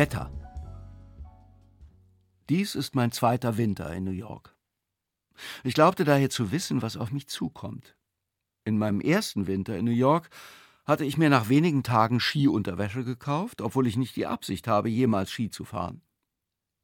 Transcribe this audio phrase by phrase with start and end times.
[0.00, 0.32] Wetter.
[2.48, 4.56] Dies ist mein zweiter Winter in New York.
[5.62, 7.98] Ich glaubte daher zu wissen, was auf mich zukommt.
[8.64, 10.30] In meinem ersten Winter in New York
[10.86, 15.30] hatte ich mir nach wenigen Tagen Skiunterwäsche gekauft, obwohl ich nicht die Absicht habe, jemals
[15.30, 16.00] Ski zu fahren.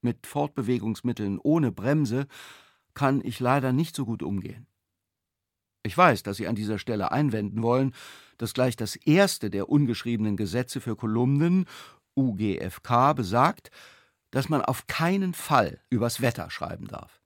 [0.02, 2.27] Mit Fortbewegungsmitteln ohne Bremse
[2.93, 4.66] kann ich leider nicht so gut umgehen.
[5.85, 7.95] Ich weiß, dass Sie an dieser Stelle einwenden wollen,
[8.37, 11.65] dass gleich das erste der ungeschriebenen Gesetze für Kolumnen
[12.16, 13.70] UGFK besagt,
[14.30, 17.20] dass man auf keinen Fall übers Wetter schreiben darf.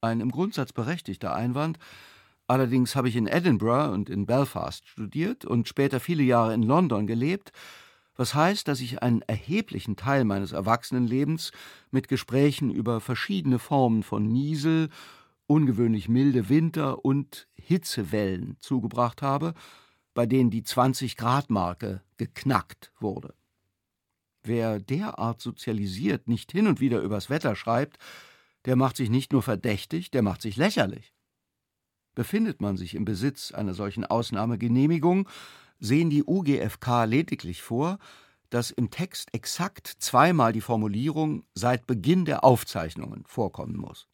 [0.00, 1.78] Ein im Grundsatz berechtigter Einwand,
[2.46, 7.06] allerdings habe ich in Edinburgh und in Belfast studiert und später viele Jahre in London
[7.06, 7.52] gelebt,
[8.18, 11.52] was heißt, dass ich einen erheblichen Teil meines Erwachsenenlebens
[11.92, 14.88] mit Gesprächen über verschiedene Formen von Niesel,
[15.46, 19.54] ungewöhnlich milde Winter und Hitzewellen zugebracht habe,
[20.14, 23.34] bei denen die 20-Grad-Marke geknackt wurde.
[24.42, 27.98] Wer derart sozialisiert nicht hin und wieder übers Wetter schreibt,
[28.64, 31.12] der macht sich nicht nur verdächtig, der macht sich lächerlich.
[32.14, 35.28] Befindet man sich im Besitz einer solchen Ausnahmegenehmigung,
[35.78, 37.98] sehen die UGFK lediglich vor,
[38.50, 44.08] dass im Text exakt zweimal die Formulierung seit Beginn der Aufzeichnungen vorkommen muss.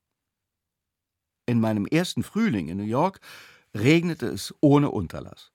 [1.46, 3.20] In meinem ersten Frühling in New York
[3.74, 5.52] regnete es ohne Unterlass.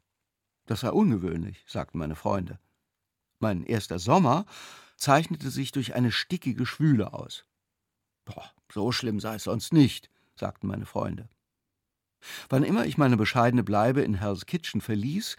[0.65, 2.59] Das sei ungewöhnlich, sagten meine Freunde.
[3.39, 4.45] Mein erster Sommer
[4.97, 7.45] zeichnete sich durch eine stickige Schwüle aus.
[8.25, 11.29] Boah, so schlimm sei es sonst nicht, sagten meine Freunde.
[12.49, 15.37] Wann immer ich meine bescheidene Bleibe in Hell's Kitchen verließ,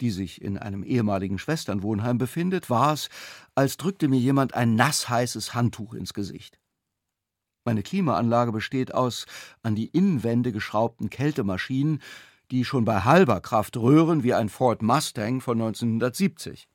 [0.00, 3.08] die sich in einem ehemaligen Schwesternwohnheim befindet, war es,
[3.54, 6.58] als drückte mir jemand ein nassheißes Handtuch ins Gesicht.
[7.64, 9.26] Meine Klimaanlage besteht aus
[9.62, 12.02] an die Innenwände geschraubten Kältemaschinen,
[12.50, 16.68] die schon bei halber Kraft röhren wie ein Ford Mustang von 1970.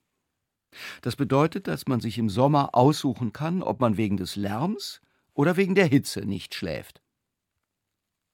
[1.02, 5.02] Das bedeutet, dass man sich im Sommer aussuchen kann, ob man wegen des Lärms
[5.34, 7.02] oder wegen der Hitze nicht schläft.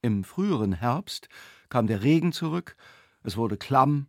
[0.02, 1.30] Im früheren Herbst
[1.70, 2.76] kam der Regen zurück,
[3.24, 4.08] es wurde klamm,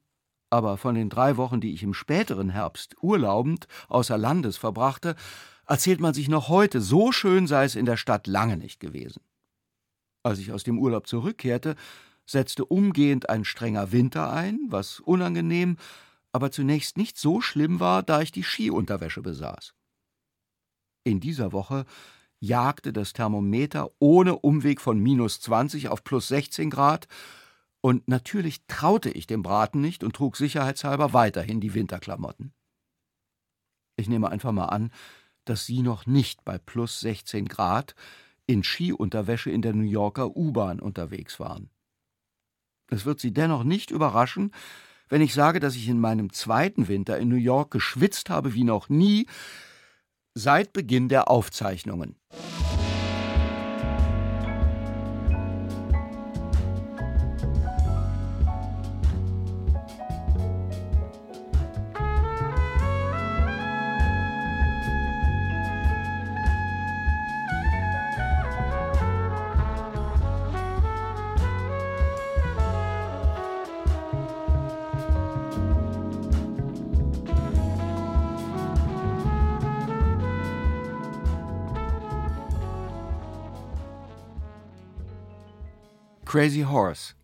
[0.51, 5.17] aber von den drei Wochen, die ich im späteren Herbst urlaubend außer Landes verbrachte,
[5.67, 9.23] erzählt man sich noch heute, so schön sei es in der Stadt lange nicht gewesen.
[10.23, 11.77] Als ich aus dem Urlaub zurückkehrte,
[12.27, 15.77] setzte umgehend ein strenger Winter ein, was unangenehm,
[16.33, 19.75] aber zunächst nicht so schlimm war, da ich die Skiunterwäsche besaß.
[21.05, 21.85] In dieser Woche
[22.41, 27.09] jagte das Thermometer ohne Umweg von minus 20 auf plus 16 Grad,
[27.81, 32.53] und natürlich traute ich dem Braten nicht und trug sicherheitshalber weiterhin die Winterklamotten.
[33.97, 34.91] Ich nehme einfach mal an,
[35.45, 37.95] dass Sie noch nicht bei plus 16 Grad
[38.47, 41.71] in Skiunterwäsche in der New Yorker U-Bahn unterwegs waren.
[42.91, 44.53] Es wird Sie dennoch nicht überraschen,
[45.09, 48.65] wenn ich sage, dass ich in meinem zweiten Winter in New York geschwitzt habe wie
[48.65, 49.27] noch nie
[50.35, 52.17] seit Beginn der Aufzeichnungen.
[86.39, 87.15] Crazy Horse.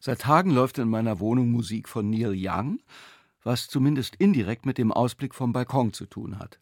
[0.00, 2.80] Seit Tagen läuft in meiner Wohnung Musik von Neil Young,
[3.42, 6.60] was zumindest indirekt mit dem Ausblick vom Balkon zu tun hat.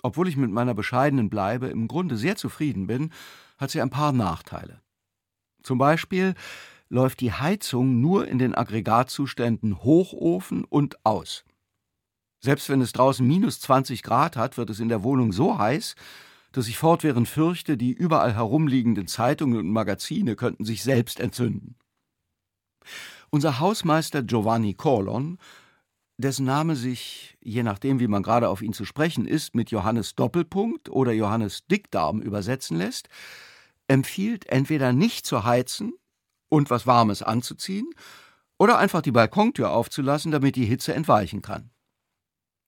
[0.00, 3.12] Obwohl ich mit meiner bescheidenen Bleibe im Grunde sehr zufrieden bin,
[3.58, 4.80] hat sie ein paar Nachteile.
[5.62, 6.36] Zum Beispiel
[6.88, 11.44] läuft die Heizung nur in den Aggregatzuständen Hochofen und aus.
[12.40, 15.96] Selbst wenn es draußen minus 20 Grad hat, wird es in der Wohnung so heiß,
[16.52, 21.76] dass ich fortwährend fürchte, die überall herumliegenden Zeitungen und Magazine könnten sich selbst entzünden.
[23.30, 25.38] Unser Hausmeister Giovanni Corlon,
[26.18, 30.14] dessen Name sich, je nachdem, wie man gerade auf ihn zu sprechen ist, mit Johannes
[30.14, 33.08] Doppelpunkt oder Johannes Dickdarm übersetzen lässt,
[33.88, 35.94] empfiehlt entweder nicht zu heizen
[36.48, 37.90] und was Warmes anzuziehen
[38.58, 41.70] oder einfach die Balkontür aufzulassen, damit die Hitze entweichen kann.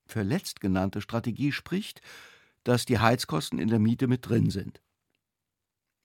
[0.07, 2.01] Für letztgenannte Strategie spricht,
[2.65, 4.81] dass die Heizkosten in der Miete mit drin sind.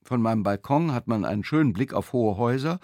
[0.05, 2.79] Von meinem Balkon hat man einen schönen Blick auf hohe Häuser,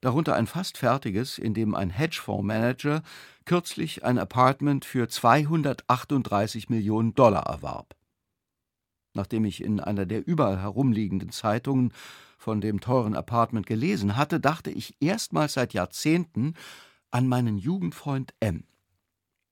[0.00, 3.02] darunter ein fast fertiges, in dem ein Hedgefondsmanager
[3.44, 7.96] kürzlich ein Apartment für 238 Millionen Dollar erwarb.
[9.14, 11.92] Nachdem ich in einer der überall herumliegenden Zeitungen
[12.38, 16.54] von dem teuren Apartment gelesen hatte, dachte ich erstmals seit Jahrzehnten
[17.10, 18.64] an meinen Jugendfreund M.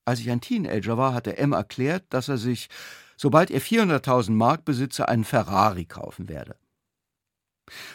[0.05, 2.69] Als ich ein Teenager war, hatte M erklärt, dass er sich,
[3.17, 6.57] sobald er 400.000 Mark besitze, einen Ferrari kaufen werde.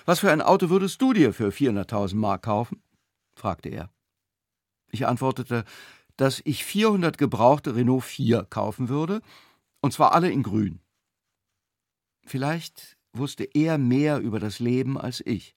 [0.05, 2.81] Was für ein Auto würdest du dir für 400.000 Mark kaufen?
[3.33, 3.89] fragte er.
[4.91, 5.63] Ich antwortete,
[6.17, 9.21] dass ich 400 gebrauchte Renault 4 kaufen würde,
[9.81, 10.81] und zwar alle in grün.
[12.25, 15.55] Vielleicht wusste er mehr über das Leben als ich.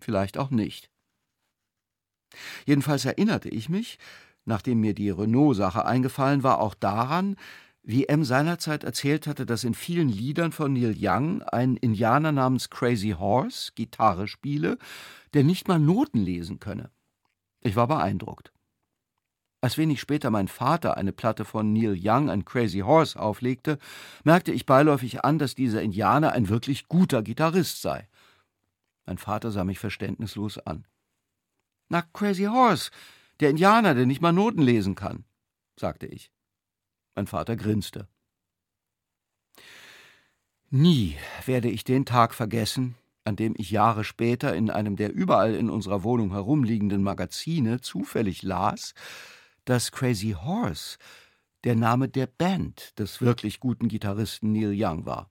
[0.00, 0.90] Vielleicht auch nicht.
[2.66, 3.98] Jedenfalls erinnerte ich mich,
[4.44, 7.36] nachdem mir die Renault-Sache eingefallen war, auch daran,
[7.88, 12.68] wie M seinerzeit erzählt hatte, dass in vielen Liedern von Neil Young ein Indianer namens
[12.68, 14.76] Crazy Horse Gitarre spiele,
[15.32, 16.90] der nicht mal Noten lesen könne.
[17.62, 18.52] Ich war beeindruckt.
[19.62, 23.78] Als wenig später mein Vater eine Platte von Neil Young and Crazy Horse auflegte,
[24.22, 28.06] merkte ich beiläufig an, dass dieser Indianer ein wirklich guter Gitarrist sei.
[29.06, 30.86] Mein Vater sah mich verständnislos an.
[31.88, 32.90] Na, Crazy Horse,
[33.40, 35.24] der Indianer, der nicht mal Noten lesen kann,
[35.74, 36.30] sagte ich.
[37.18, 38.06] Mein Vater grinste.
[40.70, 41.16] Nie
[41.46, 42.94] werde ich den Tag vergessen,
[43.24, 48.44] an dem ich Jahre später in einem der überall in unserer Wohnung herumliegenden Magazine zufällig
[48.44, 48.94] las,
[49.64, 50.96] dass Crazy Horse
[51.64, 55.28] der Name der Band des wirklich guten Gitarristen Neil Young war.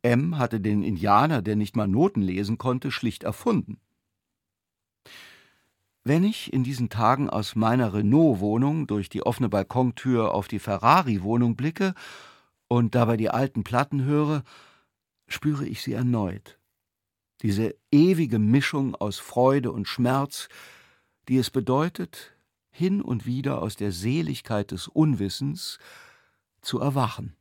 [0.00, 3.82] M hatte den Indianer, der nicht mal Noten lesen konnte, schlicht erfunden.
[6.04, 11.54] Wenn ich in diesen Tagen aus meiner Renault-Wohnung durch die offene Balkontür auf die Ferrari-Wohnung
[11.54, 11.94] blicke
[12.66, 14.42] und dabei die alten Platten höre,
[15.28, 16.58] spüre ich sie erneut.
[17.42, 20.48] Diese ewige Mischung aus Freude und Schmerz,
[21.28, 22.32] die es bedeutet,
[22.72, 25.78] hin und wieder aus der Seligkeit des Unwissens
[26.62, 27.36] zu erwachen.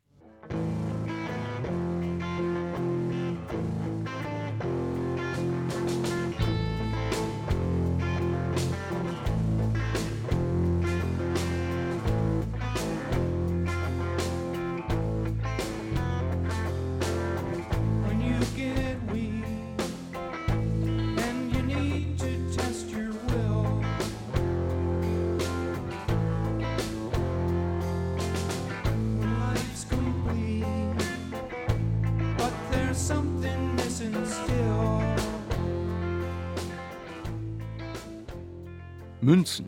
[39.23, 39.67] Münzen.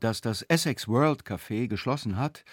[0.00, 2.44] Dass das Essex World Café geschlossen hat,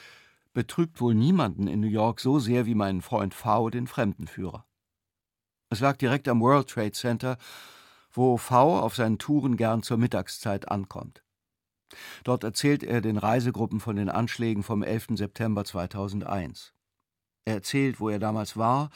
[0.54, 4.68] betrübt wohl niemanden in New York so sehr wie meinen Freund V, den Fremdenführer.
[5.72, 7.38] Es lag direkt am World Trade Center,
[8.12, 11.24] wo V auf seinen Touren gern zur Mittagszeit ankommt.
[12.24, 15.08] Dort erzählt er den Reisegruppen von den Anschlägen vom 11.
[15.16, 16.72] September 2001.
[17.46, 18.92] Er erzählt, wo er damals war,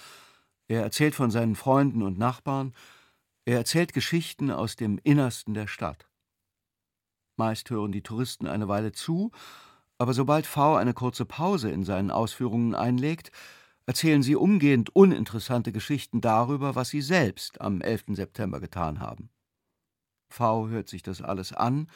[0.68, 2.74] er erzählt von seinen Freunden und Nachbarn
[3.48, 6.10] er erzählt Geschichten aus dem Innersten der Stadt.
[7.38, 9.32] Meist hören die Touristen eine Weile zu,
[9.98, 13.32] aber sobald V eine kurze Pause in seinen Ausführungen einlegt,
[13.86, 18.18] erzählen sie umgehend uninteressante Geschichten darüber, was sie selbst am 11.
[18.18, 19.30] September getan haben.
[20.28, 21.90] V hört sich das alles an.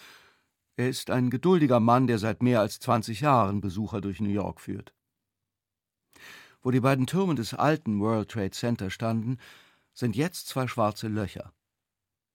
[0.77, 4.61] Er ist ein geduldiger Mann, der seit mehr als 20 Jahren Besucher durch New York
[4.61, 4.93] führt.
[6.61, 9.37] Wo die beiden Türme des alten World Trade Center standen,
[9.93, 11.53] sind jetzt zwei schwarze Löcher.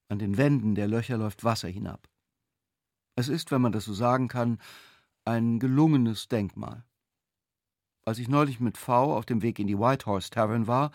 [0.08, 2.08] An den Wänden der Löcher läuft Wasser hinab.
[3.16, 4.58] Es ist, wenn man das so sagen kann,
[5.25, 6.84] ein gelungenes Denkmal.
[8.04, 10.92] Als ich neulich mit V auf dem Weg in die Whitehorse Tavern war,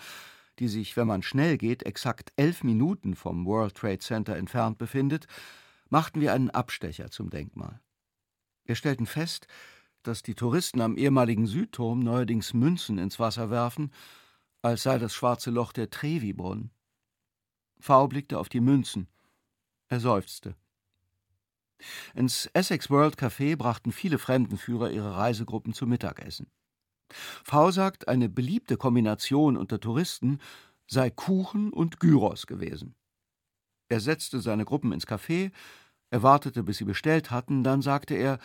[0.59, 5.27] die sich, wenn man schnell geht, exakt elf Minuten vom World Trade Center entfernt befindet,
[5.89, 7.81] machten wir einen Abstecher zum Denkmal.
[8.63, 9.47] Wir stellten fest,
[10.03, 13.91] dass die Touristen am ehemaligen Südturm neuerdings Münzen ins Wasser werfen
[14.61, 16.71] als sei das schwarze Loch der Trevi-Brunnen.
[17.79, 19.07] V blickte auf die Münzen.
[19.87, 20.55] Er seufzte.
[22.13, 26.47] Ins Essex World Café brachten viele Fremdenführer ihre Reisegruppen zum Mittagessen.
[27.09, 30.39] V sagt, eine beliebte Kombination unter Touristen
[30.87, 32.95] sei Kuchen und Gyros gewesen.
[33.89, 35.51] Er setzte seine Gruppen ins Café,
[36.09, 38.39] er wartete, bis sie bestellt hatten, dann sagte er,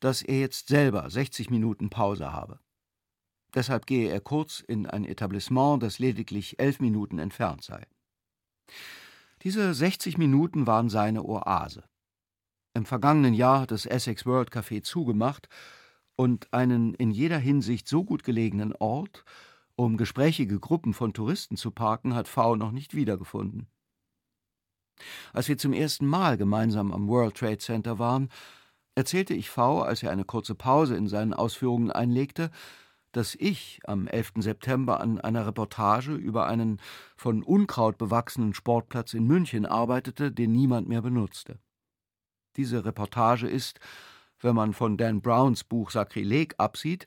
[0.00, 2.60] dass er jetzt selber 60 Minuten Pause habe.
[3.54, 7.86] Deshalb gehe er kurz in ein Etablissement, das lediglich elf Minuten entfernt sei.
[9.42, 11.84] Diese 60 Minuten waren seine Oase.
[12.74, 15.48] Im vergangenen Jahr hat das Essex World Café zugemacht
[16.16, 19.24] und einen in jeder Hinsicht so gut gelegenen Ort,
[19.76, 23.68] um gesprächige Gruppen von Touristen zu parken, hat V noch nicht wiedergefunden.
[25.32, 28.28] Als wir zum ersten Mal gemeinsam am World Trade Center waren,
[28.94, 32.50] erzählte ich V, als er eine kurze Pause in seinen Ausführungen einlegte,
[33.16, 34.32] dass ich am 11.
[34.38, 36.80] September an einer Reportage über einen
[37.16, 41.58] von Unkraut bewachsenen Sportplatz in München arbeitete, den niemand mehr benutzte.
[42.56, 43.80] Diese Reportage ist,
[44.40, 47.06] wenn man von Dan Browns Buch Sakrileg absieht,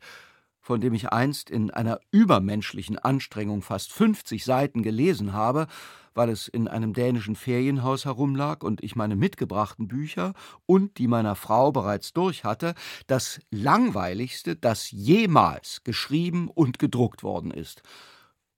[0.67, 5.67] von dem ich einst in einer übermenschlichen Anstrengung fast 50 Seiten gelesen habe,
[6.13, 10.33] weil es in einem dänischen Ferienhaus herumlag und ich meine mitgebrachten Bücher
[10.65, 12.75] und die meiner Frau bereits durch hatte,
[13.07, 17.81] das langweiligste, das jemals geschrieben und gedruckt worden ist.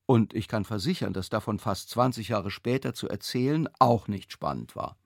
[0.08, 4.76] Und ich kann versichern, dass davon fast 20 Jahre später zu erzählen auch nicht spannend
[4.76, 4.98] war.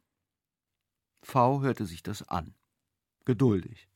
[1.21, 2.55] V hörte sich das an.
[3.25, 3.89] Geduldig.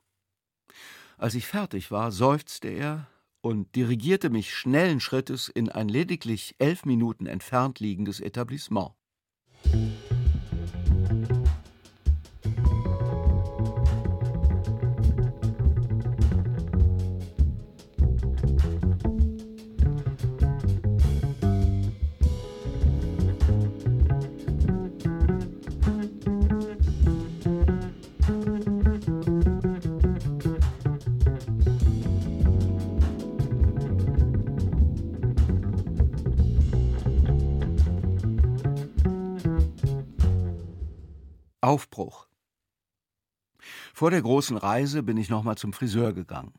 [1.19, 3.07] Als ich fertig war, seufzte er
[3.41, 8.91] und dirigierte mich schnellen Schrittes in ein lediglich elf Minuten entfernt liegendes Etablissement.
[41.67, 42.27] Aufbruch.
[43.93, 46.53] Vor der großen Reise bin ich nochmal zum Friseur gegangen.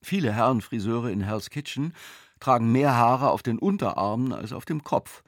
[0.00, 1.92] Viele Herrenfriseure in Hell's Kitchen
[2.40, 5.22] tragen mehr Haare auf den Unterarmen als auf dem Kopf,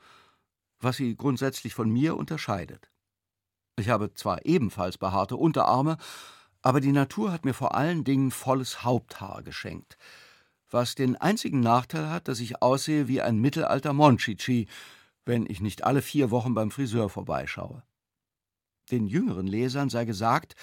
[0.79, 2.91] was sie grundsätzlich von mir unterscheidet.
[3.77, 5.99] Ich habe zwar ebenfalls behaarte Unterarme,
[6.63, 9.99] aber die Natur hat mir vor allen Dingen volles Haupthaar geschenkt,
[10.71, 14.69] was den einzigen Nachteil hat, dass ich aussehe wie ein mittelalter Monchichi,
[15.27, 17.83] wenn ich nicht alle vier Wochen beim Friseur vorbeischaue.
[18.91, 20.55] Den jüngeren Lesern sei gesagt,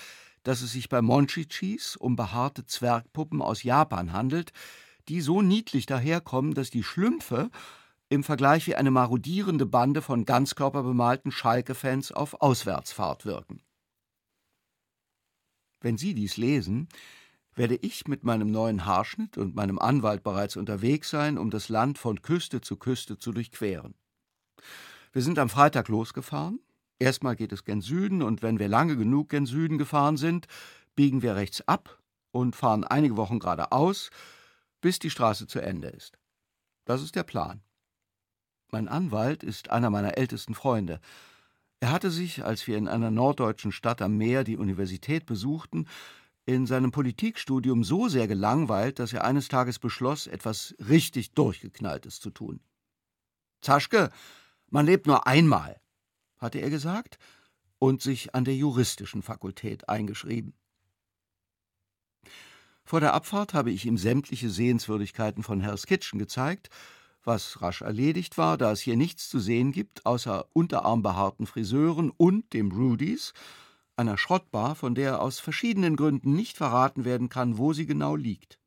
[0.44, 4.54] dass es sich bei Monchichis um behaarte Zwergpuppen aus Japan handelt,
[5.10, 7.50] die so niedlich daherkommen, dass die Schlümpfe
[8.10, 13.62] im Vergleich wie eine marodierende Bande von ganzkörperbemalten Schalke-Fans auf Auswärtsfahrt wirken.
[15.82, 16.88] Wenn Sie dies lesen,
[17.54, 21.98] werde ich mit meinem neuen Haarschnitt und meinem Anwalt bereits unterwegs sein, um das Land
[21.98, 23.96] von Küste zu Küste zu durchqueren.
[25.12, 26.60] Wir sind am Freitag losgefahren,
[27.00, 30.48] Erstmal geht es gen Süden und wenn wir lange genug gen Süden gefahren sind,
[30.96, 32.02] biegen wir rechts ab
[32.32, 34.10] und fahren einige Wochen geradeaus,
[34.82, 36.18] bis die Straße zu Ende ist.
[36.86, 37.62] Das ist der Plan.
[38.72, 41.00] Mein Anwalt ist einer meiner ältesten Freunde.
[41.80, 45.88] Er hatte sich, als wir in einer norddeutschen Stadt am Meer die Universität besuchten,
[46.46, 52.30] in seinem Politikstudium so sehr gelangweilt, dass er eines Tages beschloss, etwas richtig Durchgeknalltes zu
[52.32, 52.62] tun.
[53.62, 54.12] Zaschke,
[54.70, 55.80] man lebt nur einmal,
[56.38, 57.18] hatte er gesagt,
[57.80, 60.54] und sich an der juristischen Fakultät eingeschrieben.
[62.84, 66.70] Vor der Abfahrt habe ich ihm sämtliche Sehenswürdigkeiten von Hell's Kitchen gezeigt,
[67.24, 72.54] was rasch erledigt war, da es hier nichts zu sehen gibt, außer unterarmbehaarten Friseuren und
[72.54, 73.34] dem Rudys,
[73.98, 78.60] einer Schrottbar, von der aus verschiedenen Gründen nicht verraten werden kann, wo sie genau liegt.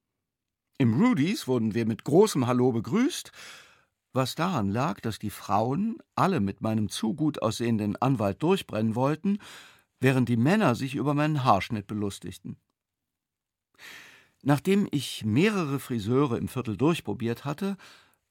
[0.76, 3.32] Im Rudys wurden wir mit großem Hallo begrüßt,
[4.12, 9.38] was daran lag, dass die Frauen alle mit meinem zu gut aussehenden Anwalt durchbrennen wollten,
[10.00, 12.56] während die Männer sich über meinen Haarschnitt belustigten.
[14.42, 17.76] Nachdem ich mehrere Friseure im Viertel durchprobiert hatte,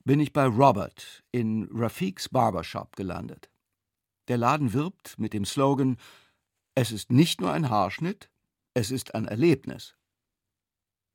[0.03, 3.49] bin ich bei Robert in Rafiks Barbershop gelandet.
[4.27, 5.97] Der Laden wirbt mit dem Slogan
[6.73, 8.29] Es ist nicht nur ein Haarschnitt,
[8.73, 9.95] es ist ein Erlebnis.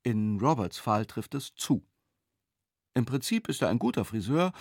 [0.03, 1.85] In Roberts Fall trifft es zu.
[2.95, 4.53] Im Prinzip ist er ein guter Friseur,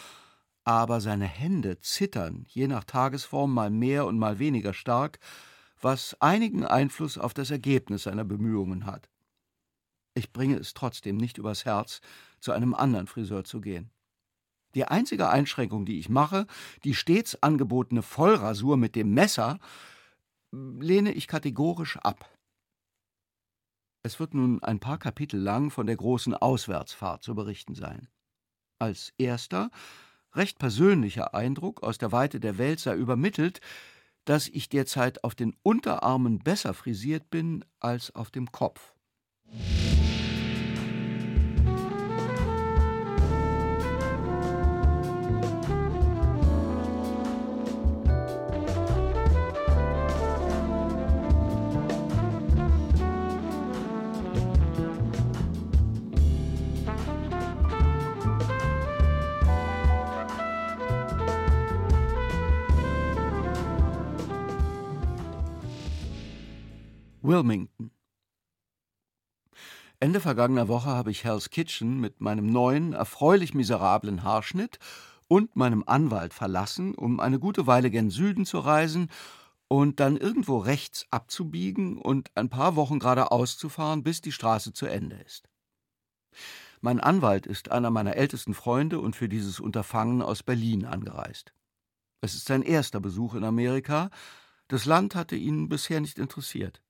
[0.65, 5.21] aber seine Hände zittern, je nach Tagesform mal mehr und mal weniger stark,
[5.81, 9.09] was einigen Einfluss auf das Ergebnis seiner Bemühungen hat.
[10.15, 12.01] Ich bringe es trotzdem nicht übers Herz,
[12.41, 13.91] zu einem anderen Friseur zu gehen.
[14.75, 16.47] Die einzige Einschränkung, die ich mache,
[16.83, 19.61] die stets angebotene Vollrasur mit dem Messer,
[20.51, 22.29] lehne ich kategorisch ab.
[24.03, 28.09] Es wird nun ein paar Kapitel lang von der großen Auswärtsfahrt zu berichten sein.
[28.85, 29.71] Als erster,
[30.35, 33.63] recht persönlicher Eindruck aus der Weite der Welt sei übermittelt,
[34.27, 38.93] dass ich derzeit auf den Unterarmen besser frisiert bin als auf dem Kopf.
[67.35, 67.91] Wilmington.
[69.99, 74.79] Ende vergangener Woche habe ich Hell's Kitchen mit meinem neuen, erfreulich miserablen Haarschnitt
[75.27, 79.11] und meinem Anwalt verlassen, um eine gute Weile gen Süden zu reisen
[79.67, 84.73] und dann irgendwo rechts abzubiegen und ein paar Wochen geradeaus zu fahren, bis die Straße
[84.73, 85.49] zu Ende ist.
[86.81, 91.53] Mein Anwalt ist einer meiner ältesten Freunde und für dieses Unterfangen aus Berlin angereist.
[92.21, 94.11] Es ist sein erster Besuch in Amerika.
[94.69, 96.84] Das Land hatte ihn bisher nicht interessiert.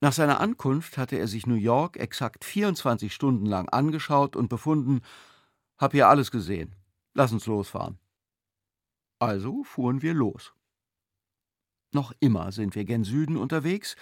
[0.00, 5.00] Nach seiner Ankunft hatte er sich New York exakt 24 Stunden lang angeschaut und befunden,
[5.78, 6.74] hab hier alles gesehen.
[7.14, 7.98] Lass uns losfahren.
[9.18, 10.52] Also fuhren wir los.
[11.92, 13.96] Noch immer sind wir gen Süden unterwegs,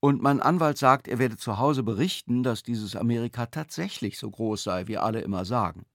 [0.00, 4.62] und mein Anwalt sagt, er werde zu Hause berichten, dass dieses Amerika tatsächlich so groß
[4.62, 5.86] sei, wie alle immer sagen.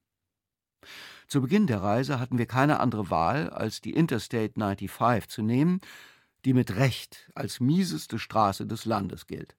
[1.28, 5.80] Zu Beginn der Reise hatten wir keine andere Wahl, als die Interstate 95 zu nehmen,
[6.44, 9.56] die mit Recht als mieseste Straße des Landes gilt.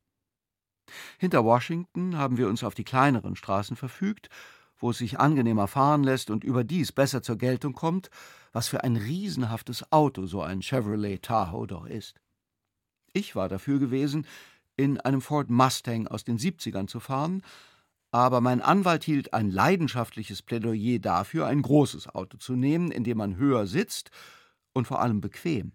[1.18, 4.30] Hinter Washington haben wir uns auf die kleineren Straßen verfügt,
[4.78, 8.10] wo es sich angenehmer fahren lässt und überdies besser zur Geltung kommt,
[8.52, 12.20] was für ein riesenhaftes Auto so ein Chevrolet Tahoe doch ist.
[13.13, 14.28] Ich war dafür gewesen,
[14.75, 17.44] in einem Ford Mustang aus den 70ern zu fahren,
[18.12, 23.18] aber mein Anwalt hielt ein leidenschaftliches Plädoyer dafür, ein großes Auto zu nehmen, in dem
[23.18, 24.12] man höher sitzt
[24.74, 25.72] und vor allem bequem.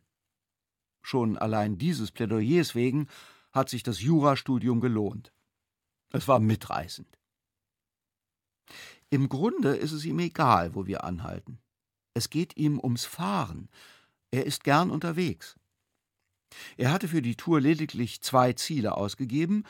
[1.03, 3.09] Schon allein dieses Plädoyers wegen
[3.53, 5.33] hat sich das Jurastudium gelohnt.
[6.11, 7.19] Es war mitreißend.
[9.11, 11.59] Im Grunde ist es ihm egal, wo wir anhalten.
[12.15, 13.69] Es geht ihm ums Fahren.
[14.31, 15.57] Er ist gern unterwegs.
[16.77, 19.65] Er hatte für die Tour lediglich zwei Ziele ausgegeben.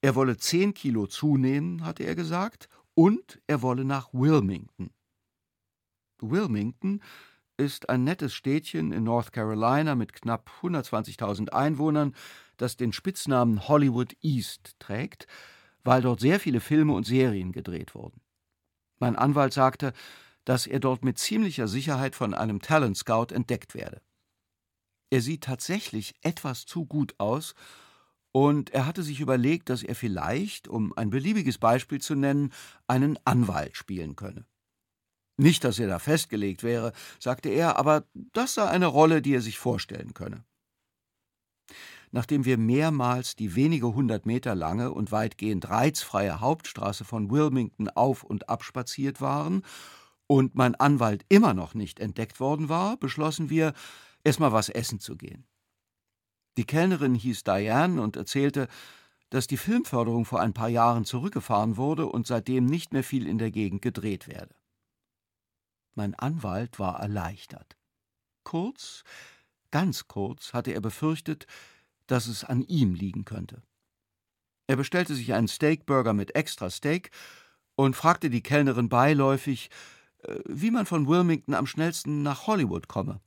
[0.00, 4.90] Er wolle zehn Kilo zunehmen, hatte er gesagt, und er wolle nach Wilmington.
[6.20, 7.02] Wilmington
[7.58, 12.14] ist ein nettes Städtchen in North Carolina mit knapp 120.000 Einwohnern,
[12.56, 15.26] das den Spitznamen Hollywood East trägt,
[15.84, 18.20] weil dort sehr viele Filme und Serien gedreht wurden.
[18.98, 19.92] Mein Anwalt sagte,
[20.44, 24.00] dass er dort mit ziemlicher Sicherheit von einem Talent Scout entdeckt werde.
[25.10, 27.54] Er sieht tatsächlich etwas zu gut aus,
[28.30, 32.52] und er hatte sich überlegt, dass er vielleicht, um ein beliebiges Beispiel zu nennen,
[32.86, 34.44] einen Anwalt spielen könne.
[35.40, 39.40] Nicht, dass er da festgelegt wäre, sagte er, aber das sei eine Rolle, die er
[39.40, 40.44] sich vorstellen könne.
[42.10, 48.24] Nachdem wir mehrmals die wenige hundert Meter lange und weitgehend reizfreie Hauptstraße von Wilmington auf
[48.24, 49.62] und ab spaziert waren
[50.26, 53.74] und mein Anwalt immer noch nicht entdeckt worden war, beschlossen wir,
[54.24, 55.46] erstmal was essen zu gehen.
[56.56, 58.66] Die Kellnerin hieß Diane und erzählte,
[59.30, 63.38] dass die Filmförderung vor ein paar Jahren zurückgefahren wurde und seitdem nicht mehr viel in
[63.38, 64.56] der Gegend gedreht werde.
[65.98, 67.76] Mein Anwalt war erleichtert.
[68.44, 69.02] Kurz,
[69.72, 71.48] ganz kurz hatte er befürchtet,
[72.06, 73.64] dass es an ihm liegen könnte.
[74.68, 77.10] Er bestellte sich einen Steakburger mit extra Steak
[77.74, 79.70] und fragte die Kellnerin beiläufig,
[80.18, 83.20] äh, wie man von Wilmington am schnellsten nach Hollywood komme.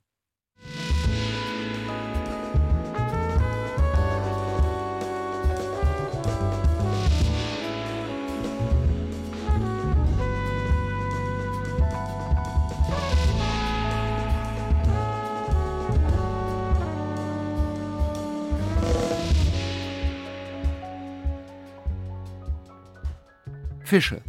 [23.92, 24.22] Fische.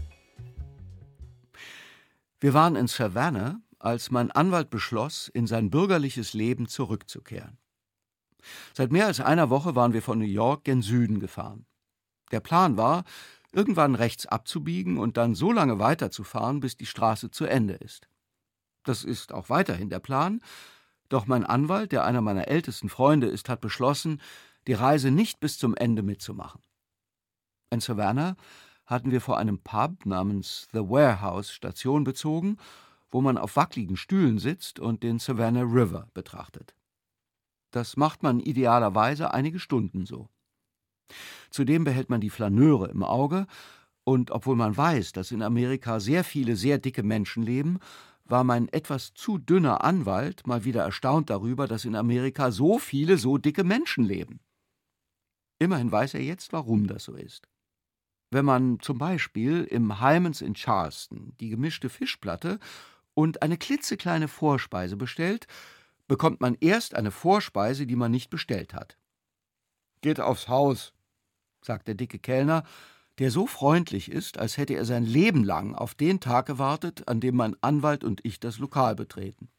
[2.41, 7.58] Wir waren in Savannah, als mein Anwalt beschloss, in sein bürgerliches Leben zurückzukehren.
[8.73, 11.65] Seit mehr als einer Woche waren wir von New York gen Süden gefahren.
[12.34, 13.06] Der Plan war,
[13.54, 18.10] irgendwann rechts abzubiegen und dann so lange weiterzufahren, bis die Straße zu Ende ist.
[18.84, 20.41] Das ist auch weiterhin der Plan,
[21.08, 24.19] doch mein Anwalt, der einer meiner ältesten Freunde ist, hat beschlossen,
[24.67, 26.60] die Reise nicht bis zum Ende mitzumachen.
[27.69, 28.36] In Savannah
[28.86, 32.58] hatten wir vor einem Pub namens The Warehouse Station bezogen,
[33.12, 36.76] wo man auf wackligen Stühlen sitzt und den Savannah River betrachtet.
[37.72, 40.30] Das macht man idealerweise einige Stunden so.
[41.50, 43.48] Zudem behält man die Flaneure im Auge,
[44.06, 47.80] und obwohl man weiß, dass in Amerika sehr viele sehr dicke Menschen leben,
[48.26, 53.17] war mein etwas zu dünner Anwalt mal wieder erstaunt darüber, dass in Amerika so viele
[53.17, 54.39] so dicke Menschen leben.
[55.60, 57.48] Immerhin weiß er jetzt, warum das so ist.
[58.34, 62.60] Wenn man zum Beispiel im Hymans in Charleston die gemischte Fischplatte
[63.13, 65.46] und eine klitzekleine Vorspeise bestellt,
[66.08, 68.98] bekommt man erst eine Vorspeise, die man nicht bestellt hat.
[70.02, 70.93] Geht aufs Haus,
[71.62, 72.63] sagt der dicke Kellner,
[73.19, 77.19] der so freundlich ist, als hätte er sein Leben lang auf den Tag gewartet, an
[77.19, 79.50] dem mein Anwalt und ich das Lokal betreten.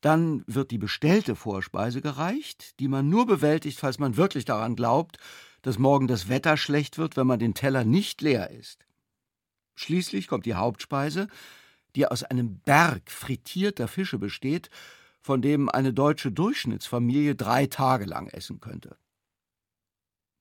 [0.00, 5.18] Dann wird die bestellte Vorspeise gereicht, die man nur bewältigt, falls man wirklich daran glaubt,
[5.66, 8.86] dass morgen das Wetter schlecht wird, wenn man den Teller nicht leer isst.
[9.74, 11.26] Schließlich kommt die Hauptspeise,
[11.96, 14.70] die aus einem Berg frittierter Fische besteht,
[15.20, 18.96] von dem eine deutsche Durchschnittsfamilie drei Tage lang essen könnte.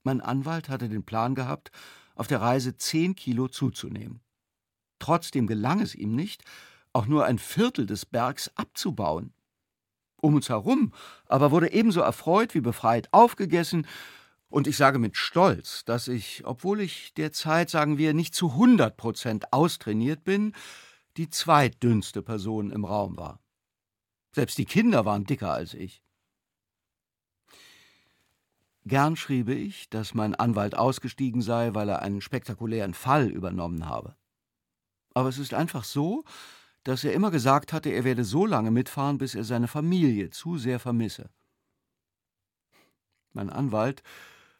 [0.04, 1.72] Mein Anwalt hatte den Plan gehabt,
[2.14, 4.22] auf der Reise zehn Kilo zuzunehmen.
[5.00, 6.44] Trotzdem gelang es ihm nicht,
[6.94, 9.34] auch nur ein Viertel des Bergs abzubauen.
[10.22, 10.94] Um uns herum
[11.26, 13.88] aber wurde ebenso erfreut wie befreit aufgegessen,
[14.50, 18.96] und ich sage mit Stolz, dass ich, obwohl ich derzeit, sagen wir, nicht zu 100
[18.96, 20.54] Prozent austrainiert bin,
[21.18, 23.40] die zweitdünnste Person im Raum war.
[24.34, 26.04] Selbst die Kinder waren dicker als ich.
[28.88, 34.16] Gern schriebe ich, dass mein Anwalt ausgestiegen sei, weil er einen spektakulären Fall übernommen habe.
[35.16, 36.24] Aber es ist einfach so,
[36.84, 40.58] dass er immer gesagt hatte, er werde so lange mitfahren, bis er seine Familie zu
[40.60, 41.32] sehr vermisse.
[43.34, 44.04] Mein Anwalt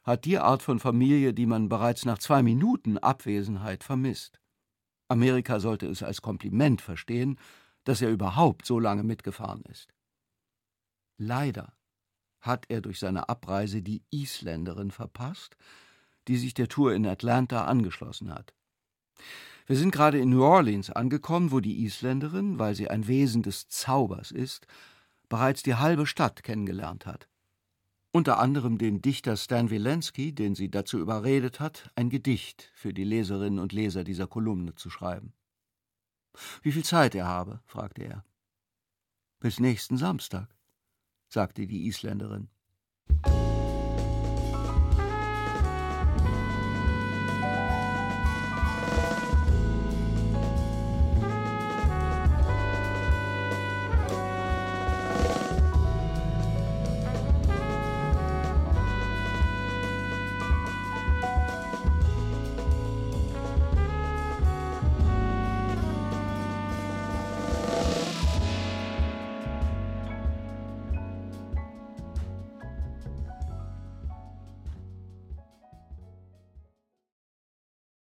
[0.06, 4.40] hat die Art von Familie, die man bereits nach zwei Minuten Abwesenheit vermisst.
[5.08, 7.38] Amerika sollte es als Kompliment verstehen,
[7.84, 9.92] dass er überhaupt so lange mitgefahren ist.
[11.18, 11.76] Leider
[12.40, 15.56] hat er durch seine Abreise die Isländerin verpasst,
[16.28, 18.54] die sich der Tour in Atlanta angeschlossen hat.
[19.66, 23.68] Wir sind gerade in New Orleans angekommen, wo die Isländerin, weil sie ein Wesen des
[23.68, 24.68] Zaubers ist,
[25.28, 27.28] bereits die halbe Stadt kennengelernt hat.
[28.16, 33.04] Unter anderem den Dichter Stan Wilenski, den sie dazu überredet hat, ein Gedicht für die
[33.04, 35.34] Leserinnen und Leser dieser Kolumne zu schreiben.
[36.62, 38.24] Wie viel Zeit er habe, fragte er.
[39.38, 40.48] Bis nächsten Samstag
[41.28, 42.48] sagte die Isländerin.